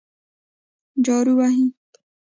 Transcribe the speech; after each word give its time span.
جارو 1.05 1.33
وهي. 1.37 1.65